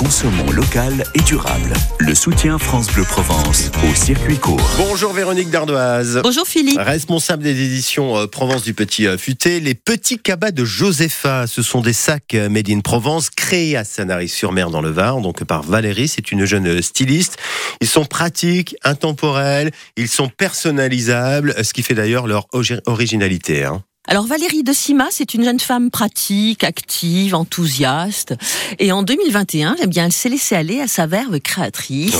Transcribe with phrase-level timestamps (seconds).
[0.00, 1.74] consommons local et durable.
[1.98, 4.58] Le soutien France Bleu Provence au circuit court.
[4.78, 6.20] Bonjour Véronique Dardoise.
[6.22, 6.78] Bonjour Philippe.
[6.80, 11.60] Responsable des éditions euh, Provence du Petit euh, Futé, les petits cabas de Josepha, ce
[11.60, 15.64] sont des sacs euh, made in Provence créés à Sanary-sur-Mer dans le Var, donc par
[15.64, 17.36] Valérie, c'est une jeune styliste.
[17.82, 22.46] Ils sont pratiques, intemporels, ils sont personnalisables, ce qui fait d'ailleurs leur
[22.86, 23.64] originalité.
[23.64, 23.82] Hein.
[24.10, 28.34] Alors Valérie de Sima, c'est une jeune femme pratique, active, enthousiaste.
[28.80, 32.16] Et en 2021, eh bien, elle s'est laissée aller à sa verve créatrice.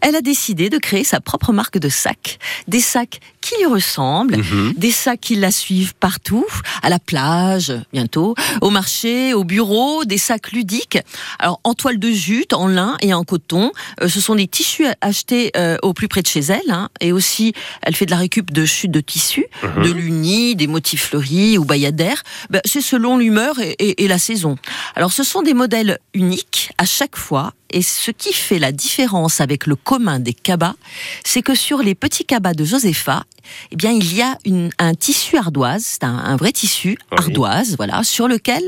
[0.00, 2.38] Elle a décidé de créer sa propre marque de sacs.
[2.68, 4.74] Des sacs qui lui ressemblent, mhm.
[4.76, 6.46] des sacs qui la suivent partout,
[6.82, 10.98] à la plage bientôt, au marché, au bureau, des sacs ludiques.
[11.38, 13.70] Alors en toile de jute, en lin et en coton.
[14.02, 16.70] Euh, ce sont des tissus achetés euh, au plus près de chez elle.
[16.70, 16.88] Hein.
[17.00, 19.84] et aussi, elle fait de la récup de chutes de tissus, mhm.
[19.84, 22.22] de l'uni, des motifs fleuris ou bayadères.
[22.50, 24.56] Ben, c'est selon l'humeur et, et la saison.
[24.96, 29.40] Alors ce sont des modèles uniques à chaque fois et ce qui fait la différence
[29.40, 30.74] avec le commun des cabas,
[31.24, 33.24] c'est que sur les petits cabas de Josepha,
[33.72, 38.02] eh bien, il y a une, un tissu ardoise, c'est un, vrai tissu ardoise, voilà,
[38.04, 38.62] sur lequel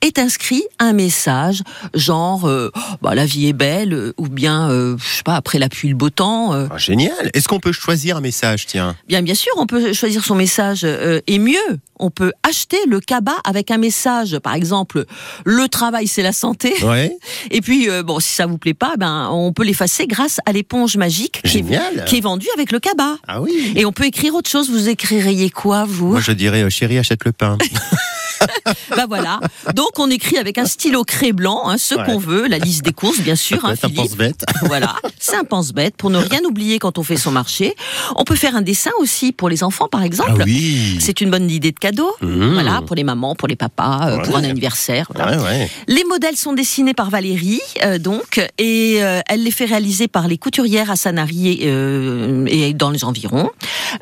[0.00, 1.62] est inscrit un message,
[1.94, 2.70] genre euh,
[3.02, 5.94] bah, la vie est belle, ou bien, euh, je sais pas, après la pluie le
[5.94, 6.54] beau temps.
[6.54, 6.66] Euh.
[6.70, 7.30] Ah, génial.
[7.34, 8.96] Est-ce qu'on peut choisir un message, tiens?
[9.08, 11.58] Bien, bien sûr, on peut choisir son message, et mieux,
[11.98, 15.04] on peut acheter le cabas avec un message, par exemple,
[15.44, 16.72] le travail c'est la santé.
[16.84, 17.16] Ouais.
[17.50, 20.96] Et puis, bon, si ça vous plaît pas, ben, on peut l'effacer grâce à l'éponge
[20.96, 23.16] magique qui est, qui est, vendue avec le cabas.
[23.28, 23.74] Ah oui.
[23.76, 24.70] Et on peut écrire autre chose.
[24.70, 26.12] Vous écririez quoi, vous?
[26.12, 27.58] Moi, je dirais, euh, chérie, achète le pain.
[28.96, 29.40] bah voilà.
[29.74, 32.92] Donc on écrit avec un stylo craie blanc hein, ce qu'on veut, la liste des
[32.92, 33.64] courses bien sûr.
[33.64, 34.44] Hein, c'est un pense-bête.
[34.62, 37.74] Voilà, c'est un pense-bête pour ne rien oublier quand on fait son marché.
[38.14, 40.40] On peut faire un dessin aussi pour les enfants par exemple.
[40.40, 40.98] Ah oui.
[41.00, 42.14] C'est une bonne idée de cadeau.
[42.20, 42.52] Mmh.
[42.52, 45.08] Voilà, pour les mamans, pour les papas, euh, pour un anniversaire.
[45.88, 50.28] Les modèles sont dessinés par Valérie euh, donc et euh, elle les fait réaliser par
[50.28, 53.50] les couturières à Sanary et dans les environs.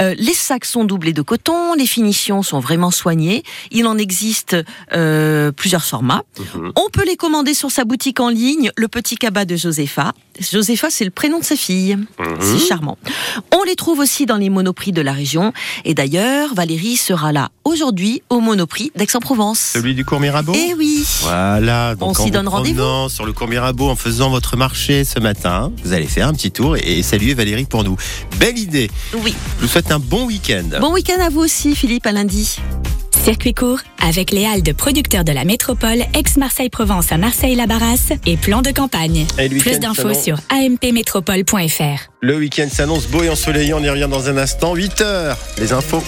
[0.00, 3.42] les sacs sont doublés de coton, les finitions sont vraiment soignées.
[3.70, 4.56] Il en existe existe
[4.92, 6.22] euh, plusieurs formats.
[6.38, 6.72] Mhm.
[6.76, 10.12] On peut les commander sur sa boutique en ligne, le petit cabas de Josepha.
[10.40, 11.96] Josepha, c'est le prénom de sa fille.
[11.96, 12.36] Mhm.
[12.40, 12.96] C'est charmant.
[13.52, 15.52] On les trouve aussi dans les monoprix de la région.
[15.84, 19.58] Et d'ailleurs, Valérie sera là aujourd'hui au monoprix d'Aix-en-Provence.
[19.74, 20.54] Celui du Cours Mirabeau?
[20.54, 21.04] Eh oui.
[21.20, 21.94] Voilà.
[21.94, 23.08] Donc on s'y donne rendez-vous.
[23.08, 25.70] Sur le Cours Mirabeau en faisant votre marché ce matin.
[25.84, 27.96] Vous allez faire un petit tour et saluer Valérie pour nous.
[28.38, 28.90] Belle idée.
[29.22, 29.34] Oui.
[29.58, 30.80] Je vous souhaite un bon week-end.
[30.80, 32.56] Bon week-end à vous aussi, Philippe, à lundi.
[33.24, 38.70] Circuit court avec les halles producteurs de la métropole, ex-Marseille-Provence à Marseille-la-Barrasse et plan de
[38.70, 39.24] campagne.
[39.60, 42.10] Plus d'infos sur ampmétropole.fr.
[42.20, 44.74] Le week-end s'annonce beau et ensoleillé, on y revient dans un instant.
[44.74, 46.02] 8 heures, les infos.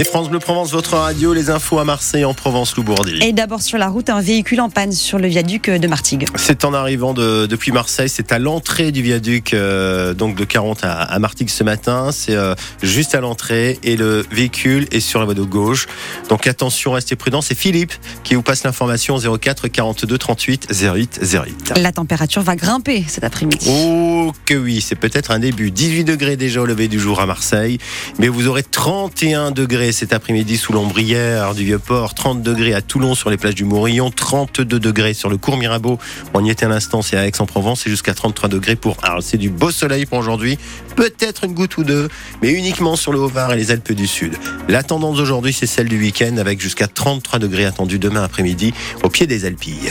[0.00, 3.18] C'est France Bleu Provence, votre radio, les infos à Marseille, en Provence, Loubourdi.
[3.20, 6.24] Et d'abord sur la route, un véhicule en panne sur le viaduc de Martigues.
[6.36, 10.84] C'est en arrivant de, depuis Marseille, c'est à l'entrée du viaduc euh, donc de 40
[10.84, 12.12] à, à, Martigues ce matin.
[12.12, 15.86] C'est euh, juste à l'entrée et le véhicule est sur la voie de gauche.
[16.30, 17.42] Donc attention, restez prudents.
[17.42, 17.92] C'est Philippe
[18.24, 21.74] qui vous passe l'information 04 42 38 08 08.
[21.76, 23.66] La température va grimper cet après-midi.
[23.68, 25.70] Oh que oui, c'est peut-être un début.
[25.70, 27.76] 18 degrés déjà au lever du jour à Marseille,
[28.18, 33.14] mais vous aurez 31 degrés cet après-midi sous l'ombrière du Vieux-Port, 30 degrés à Toulon
[33.14, 35.98] sur les plages du Morillon, 32 degrés sur le cours Mirabeau.
[36.34, 39.22] On y était à l'instant, c'est à Aix-en-Provence et jusqu'à 33 degrés pour Arles.
[39.22, 40.58] C'est du beau soleil pour aujourd'hui,
[40.96, 42.08] peut-être une goutte ou deux,
[42.42, 44.36] mais uniquement sur le Haut-Var et les Alpes du Sud.
[44.68, 49.08] La tendance d'aujourd'hui, c'est celle du week-end avec jusqu'à 33 degrés attendus demain après-midi au
[49.08, 49.90] pied des Alpilles.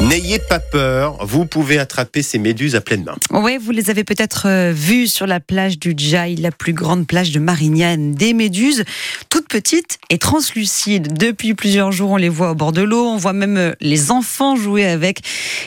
[0.00, 3.16] N'ayez pas peur, vous pouvez attraper ces méduses à pleine main.
[3.30, 7.06] Oui, vous les avez peut-être euh, vues sur la plage du Djaï, la plus grande
[7.06, 8.14] plage de Marignane.
[8.14, 8.84] Des méduses
[9.28, 11.12] toutes petites et translucides.
[11.18, 14.10] Depuis plusieurs jours, on les voit au bord de l'eau, on voit même euh, les
[14.10, 15.20] enfants jouer avec.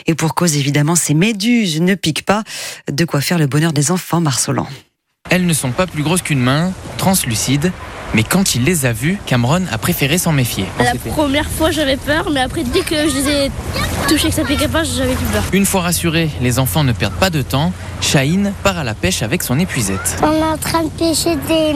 [0.06, 2.42] Et pour cause, évidemment, ces méduses ne piquent pas.
[2.90, 4.66] De quoi faire le bonheur des enfants, Marcelan.
[5.30, 7.70] Elles ne sont pas plus grosses qu'une main, translucides
[8.14, 10.66] mais quand il les a vus, Cameron a préféré s'en méfier.
[10.78, 13.50] La première fois, j'avais peur, mais après, dès que je les ai
[14.06, 15.42] touchés que ça piquait pas, j'avais plus peur.
[15.52, 17.72] Une fois rassurés, les enfants ne perdent pas de temps.
[18.00, 20.18] Shaheen part à la pêche avec son épuisette.
[20.22, 21.74] On est en train de pêcher des,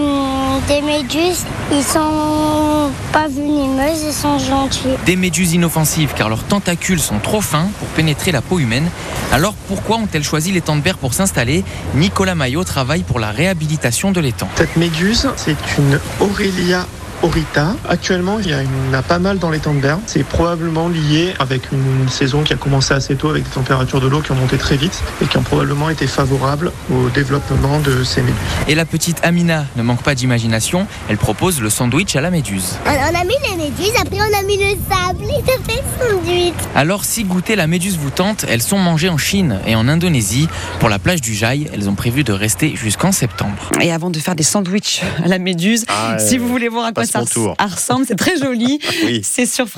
[0.68, 1.44] des méduses.
[1.72, 4.96] Ils sont pas venimeuses, ils sont gentils.
[5.04, 8.88] Des méduses inoffensives car leurs tentacules sont trop fins pour pénétrer la peau humaine.
[9.32, 11.64] Alors pourquoi ont-elles choisi l'étang de berre pour s'installer?
[11.94, 14.48] Nicolas Maillot travaille pour la réhabilitation de l'étang.
[14.56, 16.86] Cette méduse, c'est une Aurélia
[17.22, 17.74] Orita.
[17.88, 20.00] Actuellement, il y en a pas mal dans les temps de Berne.
[20.06, 24.06] C'est probablement lié avec une saison qui a commencé assez tôt avec des températures de
[24.08, 28.04] l'eau qui ont monté très vite et qui ont probablement été favorables au développement de
[28.04, 28.36] ces méduses.
[28.68, 30.86] Et la petite Amina ne manque pas d'imagination.
[31.08, 32.76] Elle propose le sandwich à la méduse.
[32.86, 36.54] On a mis les méduses, après on a mis le sable et ça fait sandwich.
[36.74, 40.48] Alors si goûter la méduse vous tente, elles sont mangées en Chine et en Indonésie.
[40.80, 43.70] Pour la plage du Jai, elles ont prévu de rester jusqu'en septembre.
[43.80, 46.92] Et avant de faire des sandwichs à la méduse, ah, si vous voulez voir à
[46.92, 47.20] quoi ça
[47.66, 48.78] ressemble, c'est très joli.
[49.22, 49.68] C'est sur